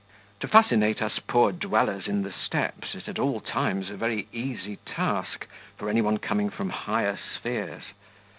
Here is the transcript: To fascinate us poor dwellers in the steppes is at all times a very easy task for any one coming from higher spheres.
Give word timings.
To 0.39 0.47
fascinate 0.47 0.99
us 0.99 1.19
poor 1.19 1.51
dwellers 1.51 2.07
in 2.07 2.23
the 2.23 2.31
steppes 2.33 2.95
is 2.95 3.07
at 3.07 3.19
all 3.19 3.39
times 3.39 3.91
a 3.91 3.95
very 3.95 4.27
easy 4.33 4.77
task 4.77 5.45
for 5.77 5.89
any 5.91 6.01
one 6.01 6.17
coming 6.17 6.49
from 6.49 6.71
higher 6.71 7.19
spheres. 7.35 7.83